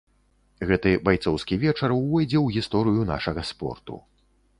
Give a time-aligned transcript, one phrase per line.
[0.69, 4.01] Гэты байцоўскі вечар увойдзе ў гісторыю нашага спорту.